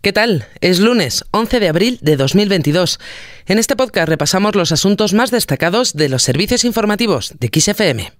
¿Qué 0.00 0.12
tal? 0.12 0.46
Es 0.60 0.78
lunes 0.78 1.24
11 1.32 1.58
de 1.58 1.68
abril 1.68 1.98
de 2.02 2.16
2022. 2.16 3.00
En 3.46 3.58
este 3.58 3.74
podcast 3.74 4.08
repasamos 4.08 4.54
los 4.54 4.70
asuntos 4.70 5.12
más 5.12 5.32
destacados 5.32 5.92
de 5.94 6.08
los 6.08 6.22
servicios 6.22 6.64
informativos 6.64 7.34
de 7.40 7.50
XFM. 7.52 8.12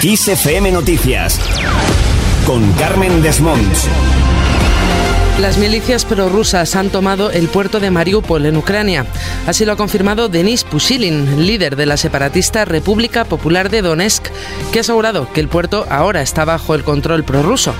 XFM 0.00 0.70
Noticias 0.70 1.40
con 2.46 2.72
Carmen 2.74 3.22
Desmonts. 3.22 3.88
Las 5.38 5.56
milicias 5.56 6.04
prorrusas 6.04 6.76
han 6.76 6.90
tomado 6.90 7.30
el 7.30 7.48
puerto 7.48 7.80
de 7.80 7.90
Mariupol 7.90 8.44
en 8.44 8.56
Ucrania. 8.56 9.06
Así 9.46 9.64
lo 9.64 9.72
ha 9.72 9.76
confirmado 9.76 10.28
Denis 10.28 10.64
Pushilin, 10.64 11.46
líder 11.46 11.76
de 11.76 11.86
la 11.86 11.96
separatista 11.96 12.66
República 12.66 13.24
Popular 13.24 13.70
de 13.70 13.80
Donetsk, 13.80 14.26
que 14.70 14.78
ha 14.78 14.82
asegurado 14.82 15.32
que 15.32 15.40
el 15.40 15.48
puerto 15.48 15.86
ahora 15.88 16.20
está 16.20 16.44
bajo 16.44 16.74
el 16.74 16.84
control 16.84 17.24
prorruso. 17.24 17.74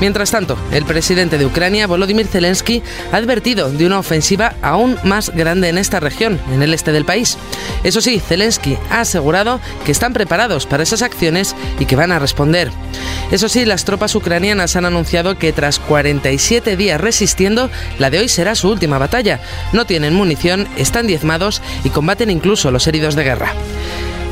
Mientras 0.00 0.30
tanto, 0.30 0.56
el 0.72 0.84
presidente 0.84 1.36
de 1.36 1.46
Ucrania, 1.46 1.86
Volodymyr 1.86 2.26
Zelensky, 2.26 2.82
ha 3.12 3.16
advertido 3.18 3.70
de 3.70 3.86
una 3.86 3.98
ofensiva 3.98 4.54
aún 4.62 4.98
más 5.04 5.30
grande 5.30 5.68
en 5.68 5.78
esta 5.78 6.00
región, 6.00 6.40
en 6.50 6.62
el 6.62 6.72
este 6.72 6.92
del 6.92 7.04
país. 7.04 7.36
Eso 7.84 8.00
sí, 8.00 8.20
Zelensky 8.20 8.78
ha 8.90 9.00
asegurado 9.00 9.60
que 9.84 9.92
están 9.92 10.14
preparados 10.14 10.66
para 10.66 10.82
esas 10.82 11.02
acciones 11.02 11.54
y 11.78 11.84
que 11.84 11.96
van 11.96 12.10
a 12.10 12.18
responder. 12.18 12.70
Eso 13.30 13.48
sí, 13.48 13.64
las 13.64 13.84
tropas 13.84 14.14
ucranianas 14.14 14.76
han 14.76 14.84
anunciado 14.84 15.38
que 15.38 15.52
tras 15.52 15.78
47 15.78 16.76
días 16.76 17.00
resistiendo, 17.02 17.70
la 17.98 18.08
de 18.08 18.20
hoy 18.20 18.28
será 18.28 18.54
su 18.54 18.70
última 18.70 18.98
batalla. 18.98 19.40
No 19.72 19.84
tienen 19.84 20.14
munición, 20.14 20.66
están 20.76 21.06
diezmados 21.06 21.60
y 21.84 21.90
combaten 21.90 22.30
incluso 22.30 22.70
los 22.70 22.86
heridos 22.86 23.14
de 23.14 23.24
guerra. 23.24 23.52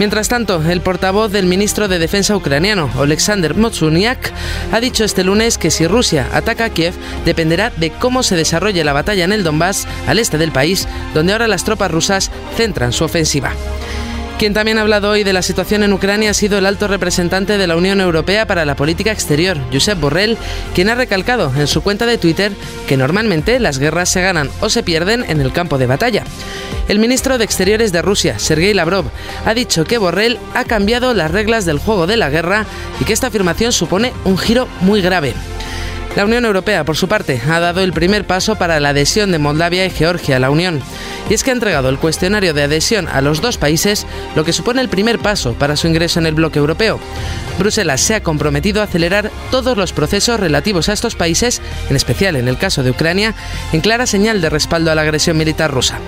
Mientras 0.00 0.28
tanto, 0.28 0.62
el 0.66 0.80
portavoz 0.80 1.30
del 1.30 1.44
ministro 1.44 1.86
de 1.86 1.98
Defensa 1.98 2.34
ucraniano, 2.34 2.90
Alexander 2.98 3.54
Motsuniak, 3.54 4.32
ha 4.72 4.80
dicho 4.80 5.04
este 5.04 5.24
lunes 5.24 5.58
que 5.58 5.70
si 5.70 5.86
Rusia 5.86 6.26
ataca 6.32 6.64
a 6.64 6.70
Kiev, 6.70 6.94
dependerá 7.26 7.68
de 7.68 7.90
cómo 7.90 8.22
se 8.22 8.34
desarrolle 8.34 8.82
la 8.82 8.94
batalla 8.94 9.24
en 9.24 9.32
el 9.32 9.44
Donbass, 9.44 9.86
al 10.06 10.18
este 10.18 10.38
del 10.38 10.52
país, 10.52 10.88
donde 11.12 11.32
ahora 11.34 11.48
las 11.48 11.64
tropas 11.64 11.90
rusas 11.90 12.30
centran 12.56 12.94
su 12.94 13.04
ofensiva. 13.04 13.52
Quien 14.40 14.54
también 14.54 14.78
ha 14.78 14.80
hablado 14.80 15.10
hoy 15.10 15.22
de 15.22 15.34
la 15.34 15.42
situación 15.42 15.82
en 15.82 15.92
Ucrania 15.92 16.30
ha 16.30 16.34
sido 16.34 16.56
el 16.56 16.64
alto 16.64 16.88
representante 16.88 17.58
de 17.58 17.66
la 17.66 17.76
Unión 17.76 18.00
Europea 18.00 18.46
para 18.46 18.64
la 18.64 18.74
Política 18.74 19.12
Exterior, 19.12 19.58
Josep 19.70 20.00
Borrell, 20.00 20.38
quien 20.74 20.88
ha 20.88 20.94
recalcado 20.94 21.52
en 21.54 21.66
su 21.66 21.82
cuenta 21.82 22.06
de 22.06 22.16
Twitter 22.16 22.50
que 22.88 22.96
normalmente 22.96 23.60
las 23.60 23.78
guerras 23.78 24.08
se 24.08 24.22
ganan 24.22 24.48
o 24.60 24.70
se 24.70 24.82
pierden 24.82 25.26
en 25.28 25.42
el 25.42 25.52
campo 25.52 25.76
de 25.76 25.86
batalla. 25.86 26.24
El 26.88 27.00
ministro 27.00 27.36
de 27.36 27.44
Exteriores 27.44 27.92
de 27.92 28.00
Rusia, 28.00 28.38
Sergei 28.38 28.72
Lavrov, 28.72 29.10
ha 29.44 29.52
dicho 29.52 29.84
que 29.84 29.98
Borrell 29.98 30.38
ha 30.54 30.64
cambiado 30.64 31.12
las 31.12 31.30
reglas 31.30 31.66
del 31.66 31.78
juego 31.78 32.06
de 32.06 32.16
la 32.16 32.30
guerra 32.30 32.64
y 32.98 33.04
que 33.04 33.12
esta 33.12 33.26
afirmación 33.26 33.72
supone 33.72 34.14
un 34.24 34.38
giro 34.38 34.68
muy 34.80 35.02
grave. 35.02 35.34
La 36.16 36.24
Unión 36.24 36.44
Europea, 36.44 36.84
por 36.84 36.96
su 36.96 37.06
parte, 37.06 37.40
ha 37.48 37.60
dado 37.60 37.80
el 37.80 37.92
primer 37.92 38.26
paso 38.26 38.56
para 38.56 38.80
la 38.80 38.88
adhesión 38.88 39.30
de 39.30 39.38
Moldavia 39.38 39.86
y 39.86 39.90
Georgia 39.90 40.36
a 40.36 40.40
la 40.40 40.50
Unión. 40.50 40.82
Y 41.28 41.34
es 41.34 41.44
que 41.44 41.50
ha 41.50 41.54
entregado 41.54 41.88
el 41.88 41.98
cuestionario 41.98 42.52
de 42.52 42.64
adhesión 42.64 43.06
a 43.08 43.20
los 43.20 43.40
dos 43.40 43.58
países, 43.58 44.06
lo 44.34 44.44
que 44.44 44.52
supone 44.52 44.80
el 44.80 44.88
primer 44.88 45.20
paso 45.20 45.54
para 45.54 45.76
su 45.76 45.86
ingreso 45.86 46.18
en 46.18 46.26
el 46.26 46.34
bloque 46.34 46.58
europeo. 46.58 46.98
Bruselas 47.58 48.00
se 48.00 48.16
ha 48.16 48.22
comprometido 48.22 48.80
a 48.80 48.84
acelerar 48.84 49.30
todos 49.52 49.76
los 49.76 49.92
procesos 49.92 50.40
relativos 50.40 50.88
a 50.88 50.94
estos 50.94 51.14
países, 51.14 51.62
en 51.88 51.94
especial 51.94 52.34
en 52.34 52.48
el 52.48 52.58
caso 52.58 52.82
de 52.82 52.90
Ucrania, 52.90 53.34
en 53.72 53.80
clara 53.80 54.06
señal 54.06 54.40
de 54.40 54.50
respaldo 54.50 54.90
a 54.90 54.96
la 54.96 55.02
agresión 55.02 55.38
militar 55.38 55.70
rusa. 55.70 56.00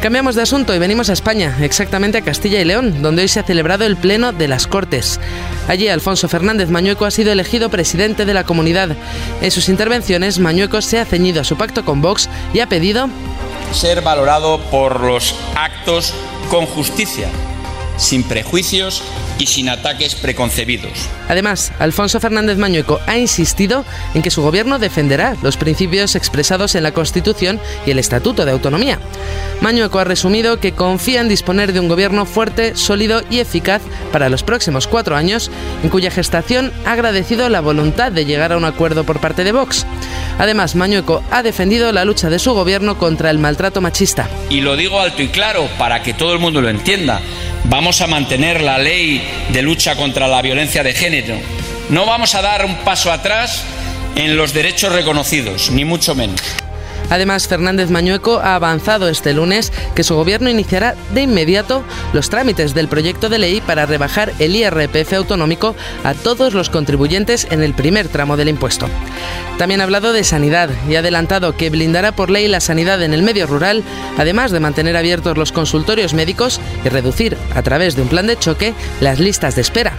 Cambiamos 0.00 0.34
de 0.34 0.40
asunto 0.40 0.74
y 0.74 0.78
venimos 0.78 1.10
a 1.10 1.12
España, 1.12 1.58
exactamente 1.60 2.16
a 2.16 2.22
Castilla 2.22 2.58
y 2.58 2.64
León, 2.64 3.02
donde 3.02 3.20
hoy 3.20 3.28
se 3.28 3.38
ha 3.38 3.42
celebrado 3.42 3.84
el 3.84 3.98
Pleno 3.98 4.32
de 4.32 4.48
las 4.48 4.66
Cortes. 4.66 5.20
Allí 5.68 5.88
Alfonso 5.88 6.26
Fernández 6.26 6.70
Mañueco 6.70 7.04
ha 7.04 7.10
sido 7.10 7.30
elegido 7.32 7.68
presidente 7.68 8.24
de 8.24 8.32
la 8.32 8.44
comunidad. 8.44 8.96
En 9.42 9.50
sus 9.50 9.68
intervenciones, 9.68 10.38
Mañueco 10.38 10.80
se 10.80 10.98
ha 10.98 11.04
ceñido 11.04 11.42
a 11.42 11.44
su 11.44 11.58
pacto 11.58 11.84
con 11.84 12.00
Vox 12.00 12.30
y 12.54 12.60
ha 12.60 12.66
pedido 12.66 13.10
ser 13.72 14.00
valorado 14.00 14.58
por 14.70 15.00
los 15.00 15.34
actos 15.54 16.14
con 16.48 16.64
justicia, 16.64 17.28
sin 17.98 18.24
prejuicios 18.24 19.02
y 19.40 19.46
sin 19.46 19.70
ataques 19.70 20.14
preconcebidos. 20.14 21.08
Además, 21.28 21.72
Alfonso 21.78 22.20
Fernández 22.20 22.58
Mañueco 22.58 23.00
ha 23.06 23.16
insistido 23.16 23.84
en 24.14 24.22
que 24.22 24.30
su 24.30 24.42
gobierno 24.42 24.78
defenderá 24.78 25.36
los 25.42 25.56
principios 25.56 26.14
expresados 26.14 26.74
en 26.74 26.82
la 26.82 26.92
Constitución 26.92 27.58
y 27.86 27.90
el 27.90 27.98
Estatuto 27.98 28.44
de 28.44 28.52
Autonomía. 28.52 29.00
Mañueco 29.62 29.98
ha 29.98 30.04
resumido 30.04 30.60
que 30.60 30.72
confía 30.72 31.20
en 31.20 31.28
disponer 31.28 31.72
de 31.72 31.80
un 31.80 31.88
gobierno 31.88 32.26
fuerte, 32.26 32.76
sólido 32.76 33.22
y 33.30 33.38
eficaz 33.38 33.82
para 34.12 34.28
los 34.28 34.42
próximos 34.42 34.86
cuatro 34.86 35.16
años, 35.16 35.50
en 35.82 35.88
cuya 35.88 36.10
gestación 36.10 36.72
ha 36.84 36.92
agradecido 36.92 37.48
la 37.48 37.60
voluntad 37.60 38.12
de 38.12 38.26
llegar 38.26 38.52
a 38.52 38.56
un 38.56 38.64
acuerdo 38.64 39.04
por 39.04 39.20
parte 39.20 39.44
de 39.44 39.52
Vox. 39.52 39.86
Además, 40.38 40.74
Mañueco 40.74 41.22
ha 41.30 41.42
defendido 41.42 41.92
la 41.92 42.04
lucha 42.04 42.28
de 42.28 42.38
su 42.38 42.52
gobierno 42.52 42.98
contra 42.98 43.30
el 43.30 43.38
maltrato 43.38 43.80
machista. 43.80 44.28
Y 44.50 44.60
lo 44.60 44.76
digo 44.76 45.00
alto 45.00 45.22
y 45.22 45.28
claro 45.28 45.68
para 45.78 46.02
que 46.02 46.14
todo 46.14 46.32
el 46.32 46.38
mundo 46.38 46.60
lo 46.60 46.68
entienda. 46.68 47.20
Vamos 47.64 48.00
a 48.00 48.06
mantener 48.06 48.60
la 48.60 48.78
ley 48.78 49.22
de 49.52 49.62
lucha 49.62 49.96
contra 49.96 50.26
la 50.28 50.42
violencia 50.42 50.82
de 50.82 50.94
género. 50.94 51.36
No 51.88 52.06
vamos 52.06 52.34
a 52.34 52.42
dar 52.42 52.64
un 52.64 52.76
paso 52.78 53.12
atrás 53.12 53.64
en 54.16 54.36
los 54.36 54.52
derechos 54.52 54.92
reconocidos, 54.92 55.70
ni 55.70 55.84
mucho 55.84 56.14
menos. 56.14 56.40
Además, 57.10 57.48
Fernández 57.48 57.90
Mañueco 57.90 58.38
ha 58.38 58.54
avanzado 58.54 59.08
este 59.08 59.34
lunes 59.34 59.72
que 59.94 60.04
su 60.04 60.14
gobierno 60.14 60.48
iniciará 60.48 60.94
de 61.12 61.22
inmediato 61.22 61.82
los 62.12 62.30
trámites 62.30 62.72
del 62.72 62.88
proyecto 62.88 63.28
de 63.28 63.38
ley 63.38 63.60
para 63.60 63.86
rebajar 63.86 64.32
el 64.38 64.56
IRPF 64.56 65.12
autonómico 65.14 65.74
a 66.04 66.14
todos 66.14 66.54
los 66.54 66.70
contribuyentes 66.70 67.46
en 67.50 67.62
el 67.62 67.74
primer 67.74 68.08
tramo 68.08 68.36
del 68.36 68.48
impuesto. 68.48 68.88
También 69.58 69.80
ha 69.80 69.84
hablado 69.84 70.12
de 70.12 70.24
sanidad 70.24 70.70
y 70.88 70.94
ha 70.94 71.00
adelantado 71.00 71.56
que 71.56 71.68
blindará 71.68 72.12
por 72.12 72.30
ley 72.30 72.48
la 72.48 72.60
sanidad 72.60 73.02
en 73.02 73.12
el 73.12 73.22
medio 73.22 73.46
rural, 73.46 73.82
además 74.16 74.52
de 74.52 74.60
mantener 74.60 74.96
abiertos 74.96 75.36
los 75.36 75.52
consultorios 75.52 76.14
médicos 76.14 76.60
y 76.84 76.88
reducir, 76.88 77.36
a 77.54 77.62
través 77.62 77.96
de 77.96 78.02
un 78.02 78.08
plan 78.08 78.26
de 78.26 78.38
choque, 78.38 78.72
las 79.00 79.18
listas 79.18 79.56
de 79.56 79.62
espera. 79.62 79.89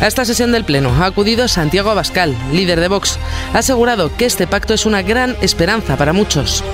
A 0.00 0.06
esta 0.06 0.24
sesión 0.24 0.50
del 0.50 0.64
Pleno 0.64 0.90
ha 0.98 1.04
acudido 1.04 1.46
Santiago 1.46 1.90
Abascal, 1.90 2.34
líder 2.52 2.80
de 2.80 2.88
Vox. 2.88 3.18
Ha 3.52 3.58
asegurado 3.58 4.10
que 4.16 4.24
este 4.24 4.46
pacto 4.46 4.72
es 4.72 4.86
una 4.86 5.02
gran 5.02 5.36
esperanza 5.42 5.96
para 5.96 6.12
muchos 6.12 6.64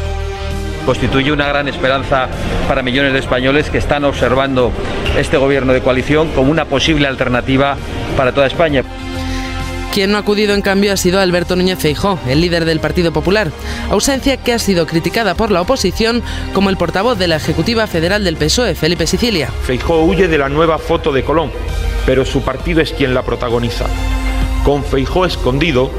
constituye 0.87 1.33
una 1.33 1.49
gran 1.49 1.67
esperanza 1.67 2.29
para 2.69 2.81
millones 2.81 3.13
de 3.13 3.19
españoles 3.19 3.69
que 3.69 3.79
están 3.79 4.05
observando 4.05 4.71
este 5.19 5.37
gobierno 5.37 5.73
de 5.73 5.83
coalición 5.83 6.29
como 6.31 6.51
una 6.51 6.67
posible 6.67 7.09
alternativa 7.09 7.77
para 8.17 8.33
toda 8.33 8.47
España. 8.47 8.85
Quien 9.97 10.11
no 10.11 10.19
ha 10.19 10.21
acudido 10.21 10.53
en 10.53 10.61
cambio 10.61 10.93
ha 10.93 10.99
sido 10.99 11.21
Alberto 11.21 11.57
Núñez 11.57 11.79
Feijó, 11.79 12.19
el 12.29 12.43
líder 12.43 12.67
del 12.67 12.81
Partido 12.81 13.15
Popular, 13.15 13.51
ausencia 13.89 14.37
que 14.37 14.53
ha 14.53 14.59
sido 14.59 14.87
criticada 14.87 15.35
por 15.35 15.51
la 15.51 15.63
oposición 15.63 16.23
como 16.53 16.69
el 16.69 16.77
portavoz 16.77 17.19
de 17.19 17.29
la 17.29 17.37
Ejecutiva 17.37 17.87
Federal 17.87 18.23
del 18.23 18.37
PSOE, 18.37 18.75
Felipe 18.75 19.07
Sicilia. 19.07 19.49
Feijó 19.63 20.03
huye 20.03 20.29
de 20.29 20.37
la 20.37 20.51
nueva 20.51 20.77
foto 20.77 21.13
de 21.13 21.25
Colón, 21.25 21.51
pero 22.05 22.27
su 22.27 22.43
partido 22.43 22.83
es 22.83 22.93
quien 22.93 23.15
la 23.15 23.23
protagoniza. 23.23 23.87
Con 24.65 24.85
Feijó 24.85 25.25
escondido, 25.25 25.91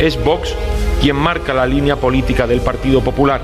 es 0.00 0.20
Vox 0.24 0.52
quien 1.00 1.14
marca 1.14 1.54
la 1.54 1.68
línea 1.68 1.94
política 1.94 2.48
del 2.48 2.60
Partido 2.60 3.02
Popular. 3.02 3.40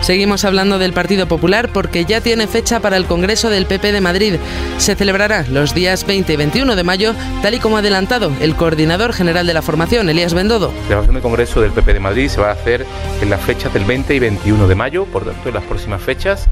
Seguimos 0.00 0.44
hablando 0.44 0.78
del 0.78 0.92
Partido 0.92 1.26
Popular 1.28 1.70
porque 1.72 2.04
ya 2.04 2.20
tiene 2.20 2.46
fecha 2.46 2.80
para 2.80 2.96
el 2.96 3.04
Congreso 3.04 3.50
del 3.50 3.66
PP 3.66 3.92
de 3.92 4.00
Madrid. 4.00 4.36
Se 4.78 4.94
celebrará 4.94 5.44
los 5.48 5.74
días 5.74 6.06
20 6.06 6.32
y 6.32 6.36
21 6.36 6.74
de 6.74 6.84
mayo, 6.84 7.14
tal 7.42 7.54
y 7.54 7.58
como 7.58 7.76
ha 7.76 7.80
adelantado 7.80 8.32
el 8.40 8.56
coordinador 8.56 9.12
general 9.12 9.46
de 9.46 9.54
la 9.54 9.62
formación, 9.62 10.08
Elías 10.08 10.34
Bendodo. 10.34 10.68
La 10.68 10.82
celebración 10.82 11.14
del 11.14 11.22
Congreso 11.22 11.60
del 11.60 11.72
PP 11.72 11.94
de 11.94 12.00
Madrid 12.00 12.28
se 12.28 12.40
va 12.40 12.48
a 12.48 12.52
hacer 12.52 12.86
en 13.20 13.30
las 13.30 13.40
fechas 13.42 13.72
del 13.74 13.84
20 13.84 14.14
y 14.14 14.18
21 14.18 14.66
de 14.66 14.74
mayo, 14.74 15.04
por 15.04 15.24
tanto, 15.24 15.48
en 15.48 15.54
las 15.54 15.64
próximas 15.64 16.02
fechas 16.02 16.48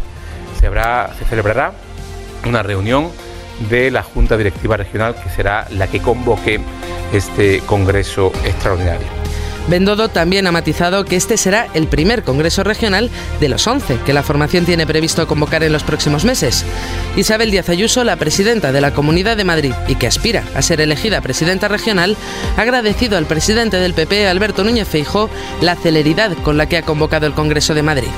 se, 0.58 1.24
celebrará 1.28 1.72
una 2.46 2.62
reunión 2.62 3.10
de 3.70 3.90
la 3.90 4.02
Junta 4.02 4.36
Directiva 4.36 4.76
Regional 4.76 5.14
que 5.14 5.28
será 5.30 5.66
la 5.70 5.86
que 5.88 6.00
convoque 6.00 6.60
este 7.12 7.60
Congreso 7.60 8.32
extraordinario. 8.44 9.27
Bendodo 9.68 10.08
también 10.08 10.46
ha 10.46 10.52
matizado 10.52 11.04
que 11.04 11.16
este 11.16 11.36
será 11.36 11.68
el 11.74 11.88
primer 11.88 12.22
Congreso 12.22 12.64
Regional 12.64 13.10
de 13.38 13.48
los 13.48 13.66
11 13.66 13.98
que 14.04 14.14
la 14.14 14.22
formación 14.22 14.64
tiene 14.64 14.86
previsto 14.86 15.26
convocar 15.26 15.62
en 15.62 15.72
los 15.72 15.82
próximos 15.82 16.24
meses. 16.24 16.64
Isabel 17.16 17.50
Díaz 17.50 17.68
Ayuso, 17.68 18.02
la 18.02 18.16
presidenta 18.16 18.72
de 18.72 18.80
la 18.80 18.94
Comunidad 18.94 19.36
de 19.36 19.44
Madrid 19.44 19.74
y 19.86 19.96
que 19.96 20.06
aspira 20.06 20.44
a 20.54 20.62
ser 20.62 20.80
elegida 20.80 21.20
presidenta 21.20 21.68
regional, 21.68 22.16
ha 22.56 22.62
agradecido 22.62 23.18
al 23.18 23.26
presidente 23.26 23.76
del 23.76 23.94
PP, 23.94 24.26
Alberto 24.26 24.64
Núñez 24.64 24.88
Feijó, 24.88 25.28
la 25.60 25.76
celeridad 25.76 26.32
con 26.42 26.56
la 26.56 26.66
que 26.66 26.78
ha 26.78 26.82
convocado 26.82 27.26
el 27.26 27.34
Congreso 27.34 27.74
de 27.74 27.82
Madrid. 27.82 28.08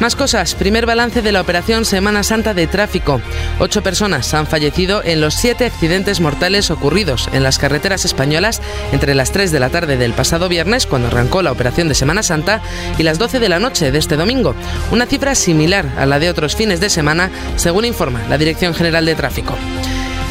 Más 0.00 0.16
cosas. 0.16 0.54
Primer 0.54 0.86
balance 0.86 1.22
de 1.22 1.32
la 1.32 1.40
operación 1.40 1.84
Semana 1.84 2.22
Santa 2.22 2.52
de 2.52 2.66
tráfico. 2.66 3.20
Ocho 3.58 3.82
personas 3.82 4.34
han 4.34 4.46
fallecido 4.46 5.02
en 5.04 5.20
los 5.20 5.34
siete 5.34 5.66
accidentes 5.66 6.20
mortales 6.20 6.70
ocurridos 6.70 7.28
en 7.32 7.42
las 7.42 7.58
carreteras 7.58 8.04
españolas 8.04 8.60
entre 8.92 9.14
las 9.14 9.32
3 9.32 9.52
de 9.52 9.60
la 9.60 9.70
tarde 9.70 9.96
del 9.96 10.12
pasado 10.12 10.48
viernes, 10.48 10.86
cuando 10.86 11.08
arrancó 11.08 11.42
la 11.42 11.52
operación 11.52 11.88
de 11.88 11.94
Semana 11.94 12.22
Santa, 12.22 12.60
y 12.98 13.02
las 13.02 13.18
12 13.18 13.40
de 13.40 13.48
la 13.48 13.60
noche 13.60 13.92
de 13.92 13.98
este 13.98 14.16
domingo. 14.16 14.54
Una 14.90 15.06
cifra 15.06 15.34
similar 15.34 15.86
a 15.96 16.06
la 16.06 16.18
de 16.18 16.28
otros 16.28 16.56
fines 16.56 16.80
de 16.80 16.90
semana, 16.90 17.30
según 17.56 17.84
informa 17.84 18.22
la 18.28 18.38
Dirección 18.38 18.74
General 18.74 19.06
de 19.06 19.14
Tráfico. 19.14 19.54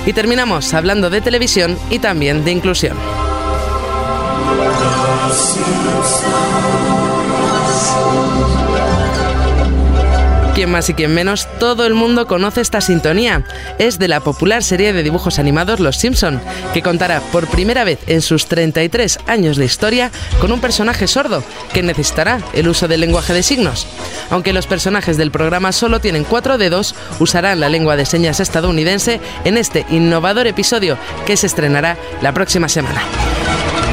Y 0.05 0.13
terminamos 0.13 0.73
hablando 0.73 1.09
de 1.09 1.21
televisión 1.21 1.77
y 1.89 1.99
también 1.99 2.43
de 2.43 2.51
inclusión. 2.51 2.97
Quien 10.55 10.69
más 10.69 10.87
y 10.87 10.93
quien 10.93 11.11
menos, 11.15 11.47
todo 11.59 11.87
el 11.87 11.95
mundo 11.95 12.27
conoce 12.27 12.61
esta 12.61 12.79
sintonía. 12.79 13.43
Es 13.79 13.97
de 13.97 14.07
la 14.07 14.19
popular 14.19 14.63
serie 14.63 14.93
de 14.93 15.01
dibujos 15.01 15.39
animados 15.39 15.79
Los 15.79 15.97
Simpson, 15.97 16.39
que 16.75 16.83
contará 16.83 17.21
por 17.31 17.47
primera 17.47 17.83
vez 17.83 17.97
en 18.05 18.21
sus 18.21 18.45
33 18.45 19.17
años 19.25 19.57
de 19.57 19.65
historia 19.65 20.11
con 20.39 20.51
un 20.51 20.61
personaje 20.61 21.07
sordo 21.07 21.43
que 21.73 21.81
necesitará 21.81 22.39
el 22.53 22.67
uso 22.67 22.87
del 22.87 23.01
lenguaje 23.01 23.33
de 23.33 23.41
signos. 23.41 23.87
Aunque 24.29 24.53
los 24.53 24.67
personajes 24.67 25.17
del 25.17 25.31
programa 25.31 25.71
solo 25.71 25.99
tienen 25.99 26.23
cuatro 26.23 26.59
dedos, 26.59 26.93
usarán 27.19 27.59
la 27.59 27.69
lengua 27.69 27.95
de 27.95 28.05
señas 28.05 28.39
estadounidense 28.39 29.19
en 29.45 29.57
este 29.57 29.87
innovador 29.89 30.45
episodio 30.45 30.99
que 31.25 31.35
se 31.35 31.47
estrenará 31.47 31.97
la 32.21 32.31
próxima 32.31 32.69
semana. 32.69 33.01